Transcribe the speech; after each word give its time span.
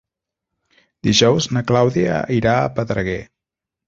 Dijous 1.07 1.47
na 1.57 1.63
Clàudia 1.71 2.15
irà 2.39 2.55
a 2.63 2.73
Pedreguer. 2.81 3.19